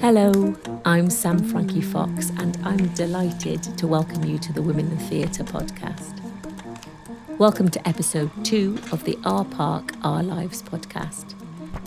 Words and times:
Hello, 0.00 0.56
I'm 0.84 1.10
Sam 1.10 1.38
Frankie 1.38 1.80
Fox, 1.80 2.30
and 2.38 2.58
I'm 2.64 2.94
delighted 2.94 3.62
to 3.78 3.86
welcome 3.86 4.24
you 4.24 4.38
to 4.38 4.52
the 4.52 4.62
Women 4.62 4.90
in 4.90 4.98
Theatre 4.98 5.44
podcast. 5.44 6.20
Welcome 7.38 7.70
to 7.70 7.88
episode 7.88 8.30
two 8.44 8.78
of 8.92 9.04
the 9.04 9.18
Our 9.24 9.44
Park, 9.44 9.92
Our 10.02 10.22
Lives 10.22 10.62
podcast, 10.62 11.34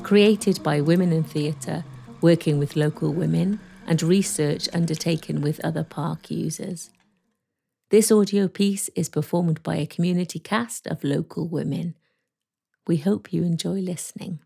created 0.04 0.62
by 0.64 0.82
Women 0.82 1.12
in 1.12 1.24
Theatre, 1.24 1.84
working 2.22 2.60
with 2.60 2.76
local 2.76 3.14
women, 3.14 3.60
and 3.88 4.02
research 4.04 4.68
undertaken 4.74 5.42
with 5.42 5.60
other 5.64 5.84
park 5.84 6.30
users. 6.30 6.90
This 7.92 8.12
audio 8.12 8.48
piece 8.48 8.88
is 8.90 9.10
performed 9.10 9.64
by 9.64 9.78
a 9.78 9.88
community 9.88 10.38
cast 10.38 10.86
of 10.86 11.04
local 11.04 11.48
women. 11.48 11.96
We 12.86 12.98
hope 12.98 13.34
you 13.34 13.42
enjoy 13.42 13.80
listening. 13.82 14.42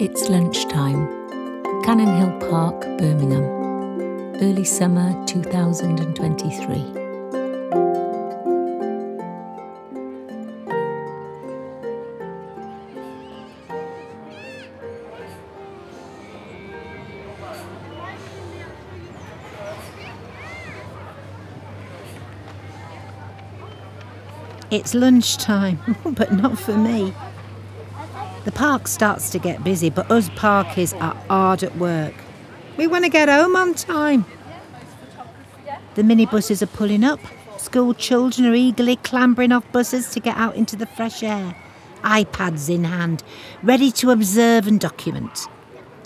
It's 0.00 0.30
lunchtime. 0.30 1.06
Cannon 1.84 2.16
Hill 2.16 2.48
Park, 2.48 2.80
Birmingham. 2.96 3.44
Early 4.40 4.64
summer 4.64 5.12
2023. 5.26 6.99
It's 24.70 24.94
lunchtime, 24.94 25.80
but 26.04 26.32
not 26.32 26.58
for 26.58 26.76
me. 26.76 27.12
The 28.44 28.52
park 28.52 28.86
starts 28.86 29.30
to 29.30 29.38
get 29.38 29.64
busy, 29.64 29.90
but 29.90 30.10
us 30.10 30.28
parkies 30.30 30.98
are 31.00 31.14
hard 31.26 31.62
at 31.62 31.76
work. 31.76 32.14
We 32.76 32.86
want 32.86 33.04
to 33.04 33.10
get 33.10 33.28
home 33.28 33.56
on 33.56 33.74
time. 33.74 34.24
The 35.96 36.02
minibuses 36.02 36.62
are 36.62 36.66
pulling 36.66 37.02
up. 37.02 37.20
School 37.58 37.94
children 37.94 38.46
are 38.46 38.54
eagerly 38.54 38.96
clambering 38.96 39.52
off 39.52 39.70
buses 39.72 40.10
to 40.12 40.20
get 40.20 40.36
out 40.36 40.54
into 40.54 40.76
the 40.76 40.86
fresh 40.86 41.22
air, 41.22 41.54
iPads 42.02 42.72
in 42.72 42.84
hand, 42.84 43.22
ready 43.62 43.90
to 43.92 44.10
observe 44.10 44.66
and 44.66 44.80
document. 44.80 45.46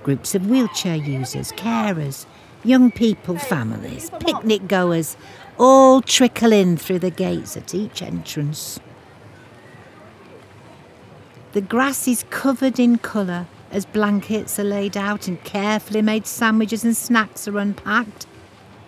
Groups 0.02 0.34
of 0.34 0.48
wheelchair 0.48 0.96
users, 0.96 1.52
carers, 1.52 2.26
young 2.64 2.90
people, 2.90 3.36
families, 3.36 4.10
picnic 4.20 4.66
goers, 4.66 5.16
all 5.58 6.00
trickle 6.00 6.52
in 6.52 6.76
through 6.76 6.98
the 6.98 7.10
gates 7.10 7.56
at 7.56 7.74
each 7.74 8.02
entrance. 8.02 8.80
The 11.52 11.60
grass 11.60 12.08
is 12.08 12.24
covered 12.30 12.80
in 12.80 12.98
colour 12.98 13.46
as 13.70 13.86
blankets 13.86 14.58
are 14.58 14.64
laid 14.64 14.96
out 14.96 15.28
and 15.28 15.42
carefully 15.44 16.02
made 16.02 16.26
sandwiches 16.26 16.84
and 16.84 16.96
snacks 16.96 17.46
are 17.46 17.58
unpacked. 17.58 18.26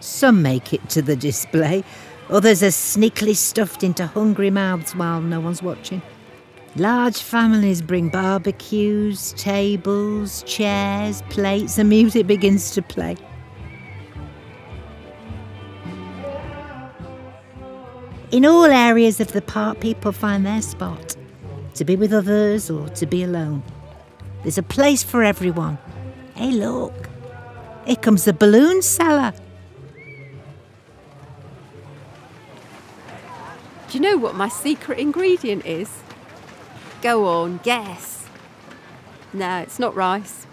Some 0.01 0.43
make 0.43 0.73
it 0.73 0.89
to 0.91 1.03
the 1.03 1.17
display, 1.17 1.85
others 2.29 2.63
are 2.63 2.69
sneakily 2.69 3.37
stuffed 3.37 3.83
into 3.83 4.07
hungry 4.07 4.51
mouths 4.51 4.95
while 4.95 5.21
no 5.21 5.41
one's 5.41 5.63
watching. 5.63 6.03
Large 6.77 7.23
families 7.23 7.81
bring 7.81 8.09
barbecues, 8.11 9.33
tables, 9.35 10.43
chairs, 10.43 11.23
plates, 11.31 11.79
and 11.79 11.89
music 11.89 12.27
begins 12.27 12.73
to 12.73 12.83
play. 12.83 13.17
In 18.33 18.45
all 18.45 18.65
areas 18.65 19.21
of 19.21 19.31
the 19.33 19.41
park, 19.41 19.79
people 19.79 20.11
find 20.11 20.45
their 20.45 20.61
spot 20.61 21.17
to 21.75 21.85
be 21.85 21.95
with 21.95 22.13
others 22.13 22.69
or 22.69 22.89
to 22.89 23.07
be 23.07 23.23
alone. 23.23 23.63
There's 24.43 24.59
a 24.59 24.65
place 24.65 25.05
for 25.05 25.23
everyone. 25.23 25.79
Hey, 26.35 26.51
look, 26.51 27.09
here 27.87 27.95
comes 27.95 28.25
the 28.25 28.33
balloon 28.33 28.83
seller. 28.83 29.33
Do 33.89 33.97
you 33.97 34.01
know 34.01 34.17
what 34.17 34.35
my 34.35 34.49
secret 34.49 34.99
ingredient 34.99 35.65
is? 35.65 35.89
Go 37.03 37.27
on, 37.27 37.61
guess. 37.63 38.27
No, 39.33 39.59
it's 39.59 39.79
not 39.79 39.95
rice. 39.95 40.49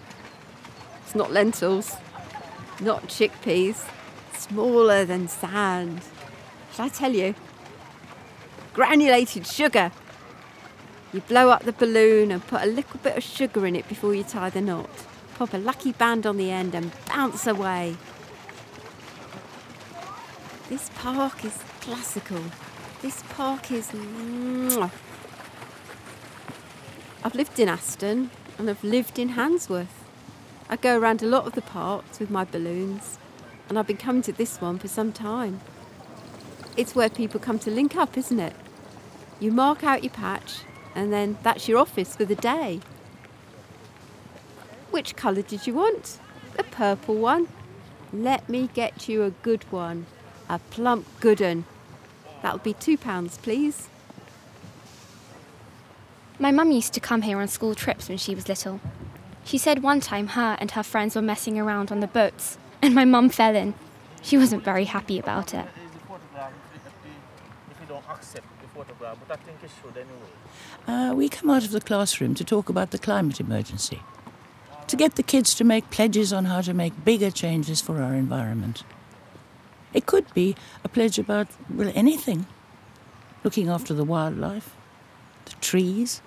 It's 1.05 1.15
not 1.15 1.31
lentils. 1.31 1.95
Not 2.79 3.07
chickpeas. 3.07 3.89
Smaller 4.37 5.05
than 5.05 5.27
sand. 5.27 6.01
Shall 6.75 6.85
I 6.85 6.89
tell 6.89 7.13
you? 7.13 7.33
Granulated 8.73 9.45
sugar. 9.45 9.91
You 11.13 11.21
blow 11.21 11.49
up 11.49 11.63
the 11.63 11.73
balloon 11.73 12.31
and 12.31 12.45
put 12.47 12.63
a 12.63 12.65
little 12.65 12.99
bit 13.03 13.15
of 13.15 13.23
sugar 13.23 13.67
in 13.67 13.75
it 13.75 13.87
before 13.87 14.15
you 14.15 14.23
tie 14.23 14.49
the 14.49 14.61
knot. 14.61 14.89
Pop 15.35 15.53
a 15.53 15.57
lucky 15.57 15.91
band 15.91 16.25
on 16.25 16.37
the 16.37 16.49
end 16.49 16.73
and 16.73 16.91
bounce 17.07 17.45
away. 17.45 17.95
This 20.69 20.89
park 20.95 21.45
is 21.45 21.59
classical. 21.81 22.41
This 23.03 23.21
park 23.29 23.71
is. 23.71 23.89
I've 27.23 27.35
lived 27.35 27.59
in 27.59 27.69
Aston 27.69 28.31
and 28.57 28.69
I've 28.69 28.83
lived 28.83 29.19
in 29.19 29.29
Handsworth. 29.29 30.03
I 30.67 30.77
go 30.77 30.97
around 30.97 31.21
a 31.21 31.27
lot 31.27 31.45
of 31.45 31.53
the 31.53 31.61
parks 31.61 32.19
with 32.19 32.31
my 32.31 32.43
balloons, 32.43 33.19
and 33.69 33.77
I've 33.77 33.85
been 33.85 33.97
coming 33.97 34.23
to 34.23 34.31
this 34.31 34.59
one 34.59 34.79
for 34.79 34.87
some 34.87 35.11
time. 35.11 35.59
It's 36.75 36.95
where 36.95 37.09
people 37.09 37.39
come 37.39 37.59
to 37.59 37.69
link 37.69 37.95
up, 37.95 38.17
isn't 38.17 38.39
it? 38.39 38.55
You 39.39 39.51
mark 39.51 39.83
out 39.83 40.03
your 40.03 40.11
patch 40.13 40.61
and 40.95 41.11
then 41.11 41.37
that's 41.43 41.67
your 41.67 41.79
office 41.79 42.15
for 42.15 42.25
the 42.25 42.35
day. 42.35 42.81
Which 44.91 45.15
colour 45.15 45.41
did 45.41 45.65
you 45.65 45.73
want? 45.73 46.19
The 46.55 46.63
purple 46.63 47.15
one? 47.15 47.47
Let 48.11 48.47
me 48.47 48.69
get 48.73 49.09
you 49.09 49.23
a 49.23 49.31
good 49.31 49.63
one. 49.71 50.05
A 50.49 50.59
plump 50.59 51.07
good 51.19 51.41
one. 51.41 51.65
That'll 52.41 52.59
be 52.59 52.73
two 52.73 52.97
pounds, 52.97 53.37
please. 53.37 53.89
My 56.39 56.51
mum 56.51 56.71
used 56.71 56.93
to 56.93 56.99
come 56.99 57.23
here 57.23 57.39
on 57.39 57.47
school 57.47 57.73
trips 57.73 58.09
when 58.09 58.17
she 58.17 58.35
was 58.35 58.47
little. 58.47 58.81
She 59.45 59.57
said 59.57 59.81
one 59.81 59.99
time 59.99 60.27
her 60.27 60.57
and 60.59 60.71
her 60.71 60.83
friends 60.83 61.15
were 61.15 61.21
messing 61.21 61.59
around 61.59 61.91
on 61.91 61.99
the 61.99 62.07
boats, 62.07 62.57
and 62.81 62.93
my 62.93 63.05
mum 63.05 63.29
fell 63.29 63.55
in. 63.55 63.73
She 64.21 64.37
wasn't 64.37 64.63
very 64.63 64.85
happy 64.85 65.17
about 65.19 65.53
it. 65.53 65.65
Uh, 70.87 71.13
we 71.15 71.29
come 71.29 71.49
out 71.49 71.63
of 71.63 71.71
the 71.71 71.81
classroom 71.81 72.35
to 72.35 72.43
talk 72.43 72.69
about 72.69 72.91
the 72.91 72.97
climate 72.97 73.39
emergency, 73.39 74.01
to 74.87 74.95
get 74.95 75.15
the 75.15 75.23
kids 75.23 75.55
to 75.55 75.63
make 75.63 75.89
pledges 75.89 76.33
on 76.33 76.45
how 76.45 76.61
to 76.61 76.73
make 76.73 77.05
bigger 77.05 77.31
changes 77.31 77.81
for 77.81 78.01
our 78.01 78.13
environment. 78.13 78.83
It 79.93 80.05
could 80.05 80.33
be 80.33 80.55
a 80.83 80.89
pledge 80.89 81.19
about, 81.19 81.47
well, 81.69 81.91
anything 81.93 82.47
looking 83.43 83.69
after 83.69 83.93
the 83.93 84.03
wildlife, 84.03 84.75
the 85.45 85.53
trees, 85.61 86.21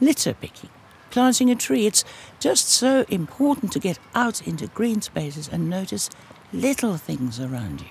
litter 0.00 0.34
picking, 0.34 0.70
planting 1.10 1.50
a 1.50 1.54
tree. 1.54 1.86
It's 1.86 2.04
just 2.38 2.68
so 2.68 3.06
important 3.08 3.72
to 3.72 3.78
get 3.78 3.98
out 4.14 4.46
into 4.46 4.66
green 4.66 5.00
spaces 5.00 5.48
and 5.48 5.70
notice 5.70 6.10
little 6.52 6.96
things 6.96 7.40
around 7.40 7.80
you 7.80 7.88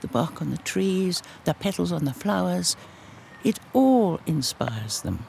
the 0.00 0.08
bark 0.08 0.40
on 0.42 0.50
the 0.50 0.58
trees, 0.58 1.22
the 1.44 1.54
petals 1.54 1.92
on 1.92 2.04
the 2.04 2.12
flowers. 2.12 2.76
It 3.44 3.58
all 3.72 4.20
inspires 4.26 5.02
them. 5.02 5.24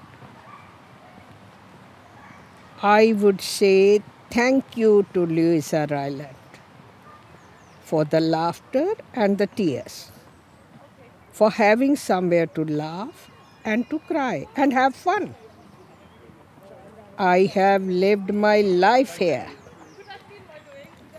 I 2.81 3.13
would 3.13 3.42
say 3.42 4.01
thank 4.31 4.77
you 4.77 5.06
to 5.13 5.25
Louisa 5.25 5.88
Ryland 5.89 6.36
for 7.83 8.06
the 8.06 8.19
laughter 8.19 8.94
and 9.13 9.38
the 9.38 9.48
tears, 9.48 10.12
for 11.31 11.50
having 11.51 11.95
somewhere 11.95 12.45
to 12.45 12.63
laugh 12.63 13.30
and 13.65 13.89
to 13.89 14.00
cry 14.00 14.48
and 14.56 14.72
have 14.72 14.95
fun. 14.95 15.36
I 17.18 17.51
have 17.54 17.83
lived 17.83 18.33
my 18.33 18.62
life 18.62 19.18
here. 19.18 19.50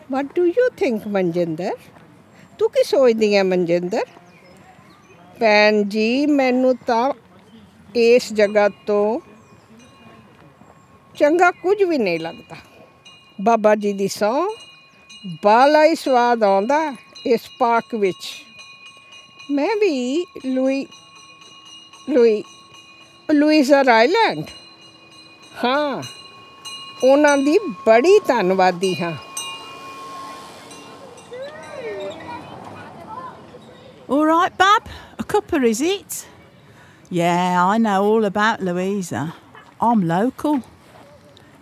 What 0.09 0.35
do 0.35 0.45
you 0.47 0.71
think, 0.77 1.05
Manjinder? 1.05 1.73
ਤੂੰ 2.61 2.69
ਕੀ 2.71 2.83
ਸੋਚਦੀ 2.85 3.35
ਹੈ 3.37 3.43
ਮਨਜਿੰਦਰ? 3.43 4.05
ਭੈਣ 5.41 5.83
ਜੀ, 5.85 6.27
ਮੈਨੂੰ 6.27 6.75
ਤਾਂ 6.87 7.13
ਇਸ 7.97 8.33
ਜਗ੍ਹਾ 8.33 8.69
ਤੋਂ 8.87 9.21
ਚੰਗਾ 11.15 11.51
ਕੁਝ 11.53 11.83
ਵੀ 11.83 11.99
ਨਹੀਂ 11.99 12.19
ਲੱਗਦਾ। 12.21 12.57
ਬਾਬਾ 13.39 13.75
ਜੀ 13.75 13.93
ਦੀ 13.93 14.09
ਸੌ 14.09 14.33
ਬਾਲਾ 15.45 15.85
ਹੀ 15.85 15.95
ਸਵਾਦ 15.95 16.43
ਆਉਂਦਾ 16.45 16.81
ਇਸ 17.27 17.49
ਪਾਰਕ 17.61 17.95
ਵਿੱਚ। 17.95 18.29
ਮੈਂ 19.51 19.75
ਵੀ 19.77 20.27
ਲੂਈ 20.47 20.85
ਲੂਈ 22.11 22.43
ਲੂਈਜ਼ਰ 23.29 23.89
ਆਈਲੈਂਡ 23.89 24.45
ਹਾਂ, 25.65 26.03
ਉਹਨਾਂ 27.05 27.37
ਦੀ 27.39 27.59
ਬੜੀ 27.87 28.19
ਧੰਨਵਾਦੀ 28.29 28.95
ਹਾਂ। 29.03 29.13
All 34.11 34.27
right, 34.27 34.51
Bab? 34.59 34.89
A 35.21 35.23
cuppa, 35.23 35.65
is 35.65 35.81
it? 35.81 36.27
Yeah, 37.11 37.65
I 37.65 37.79
know 37.79 38.03
all 38.03 38.25
about 38.25 38.61
Louisa. 38.61 39.37
I'm 39.81 40.09
local. 40.09 40.65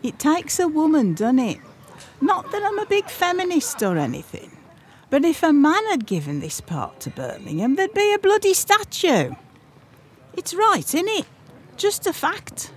It 0.02 0.18
takes 0.18 0.58
a 0.58 0.66
woman, 0.66 1.12
doesn't 1.12 1.40
it? 1.40 1.58
Not 2.22 2.50
that 2.50 2.62
I'm 2.62 2.78
a 2.78 2.86
big 2.86 3.04
feminist 3.04 3.82
or 3.82 3.98
anything, 3.98 4.56
but 5.10 5.26
if 5.26 5.42
a 5.42 5.52
man 5.52 5.84
had 5.90 6.06
given 6.06 6.40
this 6.40 6.62
part 6.62 7.00
to 7.00 7.10
Birmingham, 7.10 7.76
there'd 7.76 7.92
be 7.92 8.14
a 8.14 8.18
bloody 8.18 8.54
statue. 8.54 9.34
It's 10.32 10.54
right, 10.54 10.94
isn't 10.94 11.06
it? 11.06 11.26
Just 11.76 12.06
a 12.06 12.14
fact. 12.14 12.72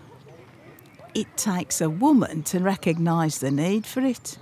It 1.15 1.37
takes 1.37 1.79
a 1.79 1.89
woman 1.89 2.43
to 2.43 2.59
recognise 2.59 3.37
the 3.37 3.51
need 3.51 3.85
for 3.85 4.01
it. 4.01 4.37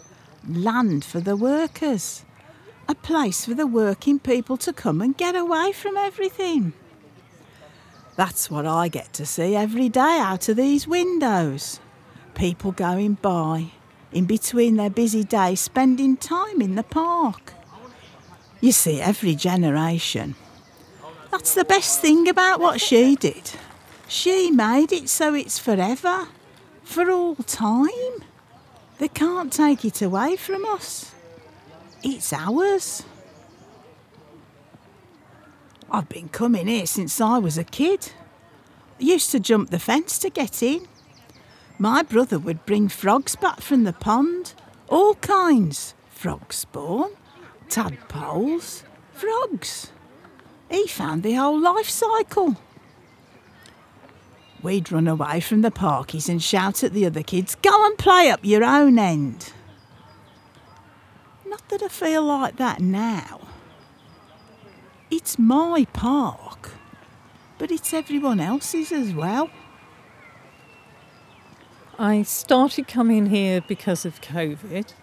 Land 0.47 1.05
for 1.05 1.19
the 1.19 1.35
workers 1.35 2.25
a 2.89 2.95
place 2.95 3.45
for 3.45 3.53
the 3.53 3.67
working 3.67 4.17
people 4.17 4.57
to 4.57 4.73
come 4.73 4.99
and 4.99 5.15
get 5.15 5.35
away 5.35 5.71
from 5.71 5.95
everything. 5.95 6.73
That's 8.15 8.49
what 8.49 8.65
I 8.65 8.87
get 8.87 9.13
to 9.13 9.27
see 9.27 9.55
every 9.55 9.89
day 9.89 10.17
out 10.19 10.49
of 10.49 10.57
these 10.57 10.87
windows. 10.87 11.79
People 12.33 12.71
going 12.71 13.13
by, 13.13 13.67
in 14.11 14.25
between 14.25 14.75
their 14.75 14.89
busy 14.89 15.23
days, 15.23 15.59
spending 15.59 16.17
time 16.17 16.61
in 16.61 16.73
the 16.73 16.83
park. 16.83 17.53
You 18.59 18.71
see, 18.71 18.99
every 18.99 19.35
generation. 19.35 20.33
That's 21.29 21.53
the 21.53 21.65
best 21.65 22.01
thing 22.01 22.27
about 22.27 22.59
what 22.59 22.81
she 22.81 23.15
did. 23.15 23.51
She 24.07 24.49
made 24.49 24.91
it 24.91 25.09
so 25.09 25.35
it's 25.35 25.59
forever, 25.59 26.27
for 26.83 27.11
all 27.11 27.35
time. 27.35 28.23
They 28.97 29.09
can't 29.09 29.53
take 29.53 29.85
it 29.85 30.01
away 30.01 30.37
from 30.37 30.65
us. 30.65 31.13
It's 32.03 32.31
ours. 32.31 33.03
I've 35.91 36.07
been 36.07 36.29
coming 36.29 36.67
here 36.67 36.85
since 36.85 37.19
I 37.19 37.39
was 37.39 37.57
a 37.57 37.63
kid. 37.63 38.11
I 38.99 39.03
used 39.03 39.31
to 39.31 39.39
jump 39.39 39.69
the 39.69 39.79
fence 39.79 40.17
to 40.19 40.29
get 40.29 40.61
in. 40.61 40.87
My 41.77 42.03
brother 42.03 42.37
would 42.37 42.65
bring 42.65 42.89
frogs 42.89 43.35
back 43.35 43.61
from 43.61 43.83
the 43.83 43.93
pond, 43.93 44.53
all 44.87 45.15
kinds 45.15 45.93
frog 46.09 46.51
spawn, 46.51 47.11
tadpoles, 47.69 48.83
frogs. 49.13 49.91
He 50.69 50.85
found 50.87 51.23
the 51.23 51.35
whole 51.35 51.59
life 51.59 51.89
cycle. 51.89 52.57
We'd 54.61 54.91
run 54.91 55.07
away 55.07 55.39
from 55.39 55.61
the 55.61 55.71
parkies 55.71 56.27
and 56.27 56.43
shout 56.43 56.83
at 56.83 56.91
the 56.91 57.05
other 57.05 57.23
kids, 57.23 57.55
Go 57.55 57.85
and 57.85 57.97
play 57.97 58.29
up 58.29 58.41
your 58.43 58.63
own 58.65 58.99
end. 58.99 59.53
Not 61.49 61.67
that 61.69 61.81
I 61.81 61.87
feel 61.87 62.23
like 62.23 62.57
that 62.57 62.79
now. 62.79 63.41
It's 65.09 65.39
my 65.39 65.87
park, 65.93 66.71
but 67.57 67.71
it's 67.71 67.93
everyone 67.93 68.39
else's 68.39 68.91
as 68.91 69.13
well. 69.13 69.49
I 71.97 72.21
started 72.21 72.87
coming 72.87 73.25
here 73.25 73.61
because 73.61 74.05
of 74.05 74.21
COVID. 74.21 74.93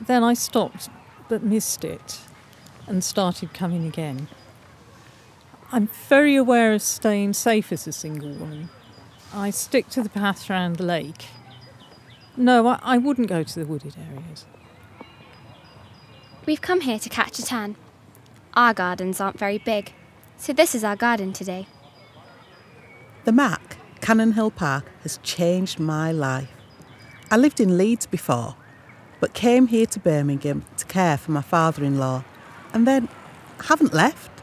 Then 0.00 0.24
I 0.24 0.32
stopped 0.32 0.88
but 1.28 1.42
missed 1.42 1.84
it 1.84 2.20
and 2.86 3.04
started 3.04 3.52
coming 3.52 3.86
again. 3.86 4.28
I'm 5.70 5.88
very 6.08 6.34
aware 6.34 6.72
of 6.72 6.82
staying 6.82 7.34
safe 7.34 7.72
as 7.72 7.86
a 7.86 7.92
single 7.92 8.32
woman. 8.32 8.70
I 9.34 9.50
stick 9.50 9.88
to 9.90 10.02
the 10.02 10.08
path 10.08 10.50
around 10.50 10.76
the 10.76 10.84
lake. 10.84 11.26
No, 12.36 12.66
I, 12.66 12.78
I 12.82 12.98
wouldn't 12.98 13.28
go 13.28 13.42
to 13.42 13.60
the 13.60 13.66
wooded 13.66 13.96
areas. 13.96 14.46
We've 16.44 16.60
come 16.60 16.80
here 16.80 16.98
to 16.98 17.08
catch 17.08 17.38
a 17.38 17.44
tan. 17.44 17.76
Our 18.54 18.74
gardens 18.74 19.20
aren't 19.20 19.38
very 19.38 19.58
big, 19.58 19.92
so 20.36 20.52
this 20.52 20.74
is 20.74 20.82
our 20.82 20.96
garden 20.96 21.32
today. 21.32 21.68
The 23.24 23.30
Mac, 23.30 23.76
Cannon 24.00 24.32
Hill 24.32 24.50
Park, 24.50 24.90
has 25.04 25.20
changed 25.22 25.78
my 25.78 26.10
life. 26.10 26.48
I 27.30 27.36
lived 27.36 27.60
in 27.60 27.78
Leeds 27.78 28.06
before, 28.06 28.56
but 29.20 29.34
came 29.34 29.68
here 29.68 29.86
to 29.86 30.00
Birmingham 30.00 30.64
to 30.78 30.84
care 30.86 31.16
for 31.16 31.30
my 31.30 31.42
father 31.42 31.84
in 31.84 32.00
law, 32.00 32.24
and 32.74 32.88
then 32.88 33.08
haven't 33.66 33.94
left. 33.94 34.42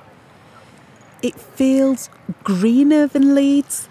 It 1.22 1.38
feels 1.38 2.10
greener 2.46 3.08
than 3.08 3.36
Leeds, 3.36 3.90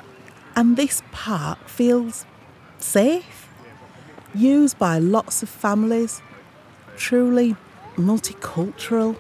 and 0.56 0.78
this 0.78 1.02
park 1.12 1.68
feels 1.68 2.24
safe. 2.78 3.50
Used 4.34 4.78
by 4.78 4.98
lots 4.98 5.42
of 5.42 5.50
families, 5.50 6.22
truly 6.96 7.54
multicultural. 7.98 9.16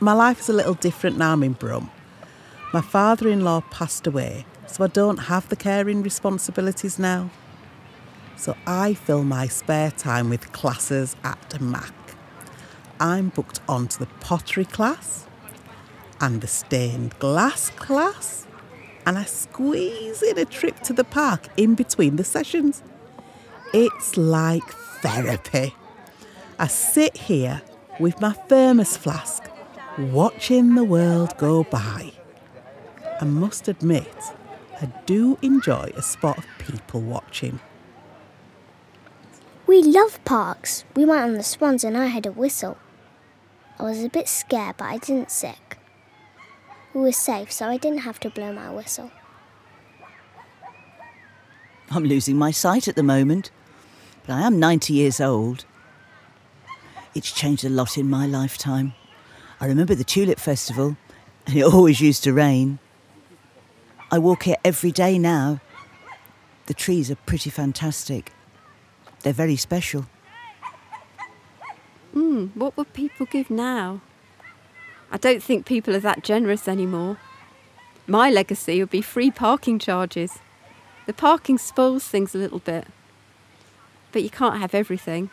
My 0.00 0.12
life 0.12 0.40
is 0.40 0.48
a 0.48 0.52
little 0.52 0.74
different 0.74 1.16
now 1.16 1.32
I'm 1.32 1.42
in 1.42 1.52
Brum. 1.54 1.90
My 2.72 2.80
father 2.80 3.28
in 3.28 3.42
law 3.42 3.62
passed 3.70 4.06
away, 4.06 4.46
so 4.66 4.84
I 4.84 4.88
don't 4.88 5.18
have 5.18 5.48
the 5.48 5.56
caring 5.56 6.02
responsibilities 6.02 6.98
now. 6.98 7.30
So 8.36 8.56
I 8.66 8.94
fill 8.94 9.24
my 9.24 9.46
spare 9.46 9.90
time 9.90 10.28
with 10.28 10.52
classes 10.52 11.16
at 11.22 11.60
Mac. 11.60 11.94
I'm 12.98 13.28
booked 13.28 13.60
onto 13.68 13.98
the 13.98 14.10
pottery 14.20 14.64
class 14.64 15.26
and 16.20 16.40
the 16.40 16.46
stained 16.46 17.18
glass 17.18 17.70
class, 17.70 18.46
and 19.06 19.18
I 19.18 19.24
squeeze 19.24 20.22
in 20.22 20.38
a 20.38 20.44
trip 20.44 20.80
to 20.80 20.92
the 20.92 21.04
park 21.04 21.48
in 21.56 21.74
between 21.74 22.16
the 22.16 22.24
sessions. 22.24 22.82
It's 23.72 24.16
like 24.16 24.68
therapy. 25.00 25.74
I 26.58 26.66
sit 26.66 27.16
here 27.16 27.62
with 27.98 28.20
my 28.20 28.32
thermos 28.32 28.96
flask, 28.96 29.44
watching 29.98 30.74
the 30.74 30.84
world 30.84 31.36
go 31.38 31.64
by. 31.64 32.12
I 33.20 33.24
must 33.24 33.68
admit, 33.68 34.14
I 34.80 34.86
do 35.06 35.38
enjoy 35.42 35.92
a 35.96 36.02
spot 36.02 36.38
of 36.38 36.46
people 36.58 37.00
watching. 37.00 37.60
We 39.66 39.82
love 39.82 40.22
parks. 40.24 40.84
We 40.94 41.04
went 41.04 41.22
on 41.22 41.34
the 41.34 41.42
swans 41.42 41.84
and 41.84 41.96
I 41.96 42.06
had 42.06 42.26
a 42.26 42.32
whistle. 42.32 42.76
I 43.78 43.84
was 43.84 44.04
a 44.04 44.08
bit 44.08 44.28
scared, 44.28 44.76
but 44.76 44.84
I 44.84 44.98
didn't 44.98 45.30
sick. 45.30 45.61
We 46.94 47.00
were 47.00 47.12
safe, 47.12 47.50
so 47.50 47.66
I 47.66 47.78
didn't 47.78 48.00
have 48.00 48.20
to 48.20 48.30
blow 48.30 48.52
my 48.52 48.70
whistle. 48.70 49.10
I'm 51.90 52.04
losing 52.04 52.36
my 52.36 52.50
sight 52.50 52.88
at 52.88 52.96
the 52.96 53.02
moment, 53.02 53.50
but 54.26 54.34
I 54.34 54.42
am 54.42 54.58
90 54.58 54.92
years 54.92 55.20
old. 55.20 55.64
It's 57.14 57.32
changed 57.32 57.64
a 57.64 57.68
lot 57.68 57.98
in 57.98 58.08
my 58.08 58.26
lifetime. 58.26 58.94
I 59.60 59.66
remember 59.66 59.94
the 59.94 60.04
Tulip 60.04 60.38
Festival, 60.38 60.96
and 61.46 61.56
it 61.56 61.62
always 61.74 62.00
used 62.00 62.24
to 62.24 62.32
rain. 62.32 62.78
I 64.10 64.18
walk 64.18 64.42
here 64.42 64.56
every 64.64 64.90
day 64.90 65.18
now. 65.18 65.60
The 66.66 66.74
trees 66.74 67.10
are 67.10 67.16
pretty 67.16 67.50
fantastic. 67.50 68.32
They're 69.22 69.32
very 69.32 69.56
special. 69.56 70.06
Hmm, 72.12 72.46
what 72.54 72.76
would 72.76 72.92
people 72.92 73.26
give 73.26 73.50
now? 73.50 74.02
I 75.12 75.18
don't 75.18 75.42
think 75.42 75.66
people 75.66 75.94
are 75.94 76.00
that 76.00 76.24
generous 76.24 76.66
anymore. 76.66 77.18
My 78.06 78.30
legacy 78.30 78.80
would 78.80 78.90
be 78.90 79.02
free 79.02 79.30
parking 79.30 79.78
charges. 79.78 80.38
The 81.06 81.12
parking 81.12 81.58
spoils 81.58 82.08
things 82.08 82.34
a 82.34 82.38
little 82.38 82.60
bit. 82.60 82.86
But 84.10 84.22
you 84.22 84.30
can't 84.30 84.58
have 84.58 84.74
everything. 84.74 85.28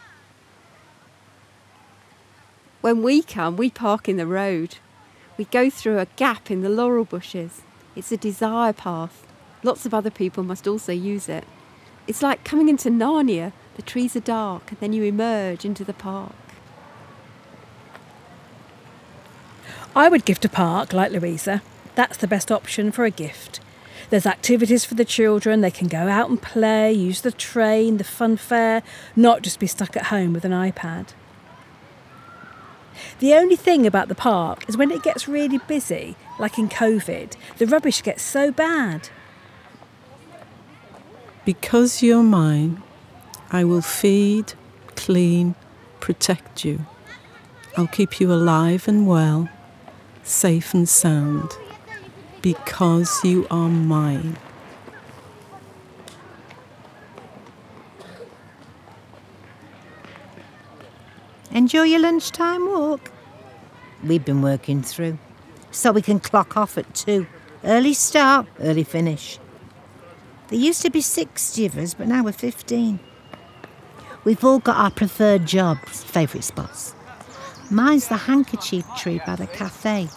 When 2.81 3.01
we 3.01 3.21
come, 3.21 3.55
we 3.55 3.69
park 3.69 4.09
in 4.09 4.17
the 4.17 4.27
road. 4.27 4.75
We 5.37 5.45
go 5.45 5.69
through 5.69 5.99
a 5.99 6.07
gap 6.17 6.51
in 6.51 6.61
the 6.61 6.69
laurel 6.69 7.05
bushes. 7.05 7.61
It's 7.95 8.11
a 8.11 8.17
desire 8.17 8.73
path. 8.73 9.25
Lots 9.63 9.85
of 9.85 9.93
other 9.93 10.11
people 10.11 10.43
must 10.43 10.67
also 10.67 10.91
use 10.91 11.29
it. 11.29 11.45
It's 12.05 12.21
like 12.21 12.43
coming 12.43 12.67
into 12.67 12.89
Narnia. 12.89 13.53
The 13.75 13.81
trees 13.81 14.15
are 14.17 14.21
dark, 14.21 14.71
and 14.71 14.79
then 14.81 14.91
you 14.91 15.03
emerge 15.03 15.63
into 15.63 15.85
the 15.85 15.93
park. 15.93 16.35
I 19.95 20.07
would 20.09 20.25
gift 20.25 20.45
a 20.45 20.49
park 20.49 20.93
like 20.93 21.11
Louisa. 21.11 21.61
That's 21.95 22.17
the 22.17 22.27
best 22.27 22.51
option 22.51 22.91
for 22.91 23.05
a 23.05 23.11
gift. 23.11 23.59
There's 24.09 24.25
activities 24.25 24.85
for 24.85 24.95
the 24.95 25.05
children, 25.05 25.61
they 25.61 25.71
can 25.71 25.87
go 25.87 26.07
out 26.07 26.29
and 26.29 26.41
play, 26.41 26.91
use 26.91 27.21
the 27.21 27.31
train, 27.31 27.97
the 27.97 28.03
fun 28.03 28.37
fair, 28.37 28.81
not 29.15 29.41
just 29.43 29.59
be 29.59 29.67
stuck 29.67 29.95
at 29.95 30.07
home 30.07 30.33
with 30.33 30.45
an 30.45 30.51
iPad. 30.51 31.09
The 33.19 33.33
only 33.33 33.55
thing 33.55 33.85
about 33.85 34.07
the 34.07 34.15
park 34.15 34.67
is 34.67 34.77
when 34.77 34.91
it 34.91 35.03
gets 35.03 35.27
really 35.27 35.59
busy, 35.59 36.15
like 36.39 36.57
in 36.57 36.69
COVID, 36.69 37.35
the 37.57 37.67
rubbish 37.67 38.01
gets 38.01 38.23
so 38.23 38.51
bad. 38.51 39.09
Because 41.45 42.01
you're 42.01 42.23
mine, 42.23 42.81
I 43.51 43.63
will 43.63 43.81
feed, 43.81 44.53
clean, 44.95 45.55
protect 45.99 46.65
you. 46.65 46.85
I'll 47.77 47.87
keep 47.87 48.19
you 48.19 48.31
alive 48.31 48.87
and 48.87 49.07
well, 49.07 49.49
safe 50.29 50.75
and 50.75 50.87
sound, 50.87 51.57
because 52.41 53.23
you 53.23 53.47
are 53.49 53.67
mine. 53.67 54.37
Enjoy 61.51 61.81
your 61.81 61.99
lunchtime 61.99 62.67
walk. 62.67 63.11
We've 64.03 64.23
been 64.23 64.43
working 64.43 64.83
through, 64.83 65.17
so 65.71 65.91
we 65.91 66.03
can 66.03 66.19
clock 66.19 66.55
off 66.55 66.77
at 66.77 66.93
two. 66.93 67.25
Early 67.63 67.93
start, 67.93 68.45
early 68.59 68.83
finish. 68.83 69.39
There 70.49 70.59
used 70.59 70.83
to 70.83 70.91
be 70.91 71.01
60 71.01 71.65
of 71.65 71.77
us, 71.77 71.95
but 71.95 72.07
now 72.07 72.23
we're 72.23 72.31
15. 72.33 72.99
We've 74.23 74.43
all 74.43 74.59
got 74.59 74.77
our 74.77 74.91
preferred 74.91 75.47
jobs, 75.47 76.03
favourite 76.03 76.43
spots. 76.43 76.93
Mine's 77.71 78.07
the 78.07 78.17
handkerchief 78.17 78.85
tree 78.97 79.21
by 79.25 79.35
the 79.35 79.47
cafe, 79.47 80.07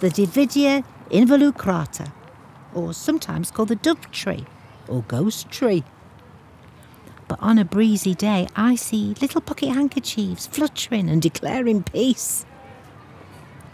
the 0.00 0.08
Davidia 0.10 0.84
involucrata, 1.10 2.12
or 2.74 2.92
sometimes 2.92 3.50
called 3.50 3.68
the 3.68 3.76
dove 3.76 4.10
tree 4.10 4.46
or 4.86 5.02
ghost 5.08 5.50
tree. 5.50 5.84
But 7.26 7.38
on 7.42 7.58
a 7.58 7.64
breezy 7.64 8.14
day, 8.14 8.46
I 8.56 8.74
see 8.74 9.14
little 9.20 9.40
pocket 9.40 9.70
handkerchiefs 9.70 10.46
fluttering 10.46 11.08
and 11.10 11.20
declaring 11.20 11.82
peace. 11.82 12.46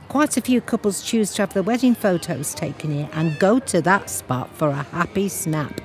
Quite 0.09 0.37
a 0.37 0.40
few 0.40 0.61
couples 0.61 1.02
choose 1.02 1.35
to 1.35 1.43
have 1.43 1.54
their 1.54 1.62
wedding 1.62 1.95
photos 1.95 2.54
taken 2.54 2.93
here 2.93 3.09
and 3.12 3.38
go 3.38 3.59
to 3.59 3.81
that 3.83 4.11
spot 4.11 4.54
for 4.54 4.69
a 4.69 4.83
happy 4.83 5.28
snap. 5.28 5.81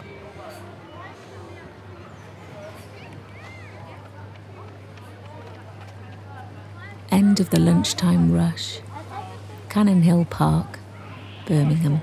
End 7.12 7.39
of 7.39 7.50
the 7.50 7.60
lunchtime 7.60 8.31
rush. 8.31 8.81
Cannon 9.69 10.01
Hill 10.01 10.25
Park, 10.25 10.79
Birmingham. 11.45 12.01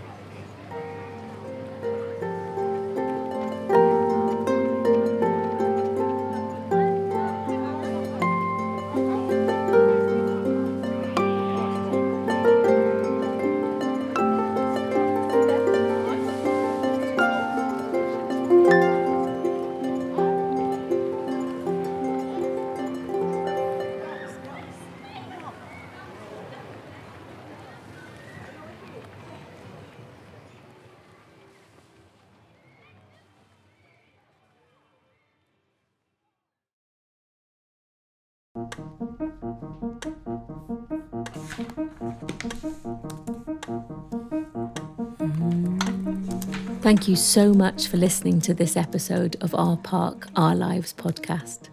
Mm-hmm. 45.19 46.77
Thank 46.81 47.09
you 47.09 47.17
so 47.17 47.53
much 47.53 47.89
for 47.89 47.97
listening 47.97 48.41
to 48.43 48.55
this 48.55 48.77
episode 48.77 49.37
of 49.41 49.55
Our 49.55 49.77
Park, 49.77 50.29
Our 50.37 50.55
Lives 50.55 50.93
podcast. 50.93 51.69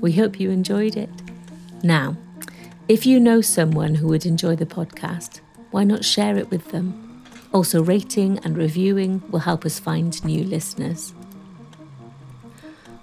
We 0.00 0.12
hope 0.12 0.40
you 0.40 0.50
enjoyed 0.50 0.96
it. 0.96 1.10
Now, 1.82 2.16
if 2.88 3.06
you 3.06 3.20
know 3.20 3.40
someone 3.40 3.94
who 3.94 4.08
would 4.08 4.26
enjoy 4.26 4.56
the 4.56 4.66
podcast, 4.66 5.40
why 5.70 5.84
not 5.84 6.04
share 6.04 6.36
it 6.36 6.50
with 6.50 6.72
them? 6.72 7.24
Also, 7.52 7.82
rating 7.82 8.38
and 8.40 8.56
reviewing 8.56 9.22
will 9.30 9.40
help 9.40 9.64
us 9.64 9.78
find 9.78 10.22
new 10.24 10.44
listeners. 10.44 11.14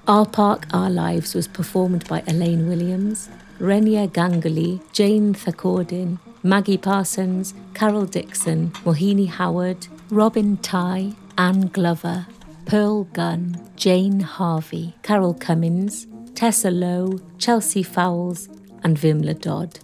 Our 0.07 0.25
Park, 0.25 0.67
Our 0.71 0.89
Lives 0.89 1.35
was 1.35 1.49
performed 1.49 2.07
by 2.07 2.23
Elaine 2.27 2.69
Williams, 2.69 3.27
Renia 3.59 4.07
Ganguly, 4.07 4.79
Jane 4.93 5.33
Thaakordin, 5.33 6.17
Maggie 6.43 6.77
Parsons, 6.77 7.53
Carol 7.73 8.05
Dixon, 8.05 8.71
Mohini 8.85 9.27
Howard, 9.27 9.87
Robyn 10.09 10.59
Tighe, 10.59 11.13
Ann 11.37 11.67
Glover, 11.67 12.25
Pearl 12.65 13.03
Gunn, 13.03 13.61
Jane 13.75 14.21
Harvey, 14.21 14.95
Carole 15.03 15.33
Cummins, 15.33 16.07
Tessa 16.35 16.71
Lowe, 16.71 17.19
Chelsea 17.37 17.83
Fowels, 17.83 18.47
and 18.83 18.97
Vimla 18.97 19.37
Dodd. 19.41 19.79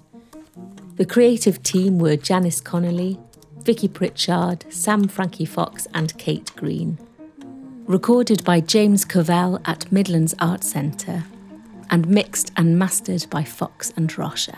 The 0.96 1.06
creative 1.06 1.62
team 1.63 2.00
were 2.00 2.15
Janice 2.15 2.62
Connolly, 2.62 3.20
Vicky 3.58 3.89
Pritchard, 3.89 4.63
Sam 4.70 5.10
Frankie 5.10 5.44
Fox, 5.44 5.86
and 5.94 6.18
Kate 6.18 6.56
Green. 6.56 6.98
Recorded 7.86 8.46
by 8.46 8.62
James 8.62 9.04
Covell 9.04 9.62
at 9.66 9.92
Midlands 9.92 10.34
Art 10.40 10.63
Centre 10.63 11.25
and 11.90 12.08
mixed 12.08 12.54
and 12.56 12.80
mastered 12.80 13.25
by 13.30 13.44
Fox 13.44 13.92
and 13.98 14.18
Rosher. 14.18 14.58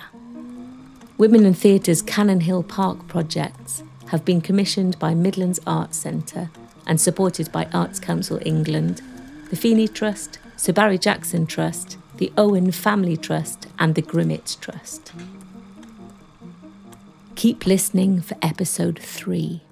Women 1.17 1.44
in 1.44 1.55
Theatre's 1.55 2.03
Cannon 2.03 2.41
Hill 2.41 2.62
Park 2.62 3.08
projects 3.08 3.82
have 4.10 4.24
been 4.24 4.41
commissioned 4.41 5.00
by 5.00 5.15
Midlands 5.15 5.60
Arts 5.65 5.98
Centre 5.98 6.51
and 6.86 7.01
supported 7.01 7.51
by 7.51 7.67
Arts 7.74 8.00
Council 8.00 8.39
England, 8.46 9.01
the 9.50 9.55
Feeney 9.55 9.88
Trust, 9.88 10.38
Sir 10.55 10.74
Barry 10.74 11.00
Jackson 11.00 11.48
Trust, 11.48 11.98
the 12.17 12.32
Owen 12.38 12.72
Family 12.72 13.17
Trust, 13.17 13.65
and 13.79 13.96
the 13.96 14.03
Grimmitt 14.03 14.58
Trust. 14.62 15.13
Keep 17.34 17.65
listening 17.65 18.22
for 18.22 18.38
episode 18.44 19.00
three. 19.00 19.64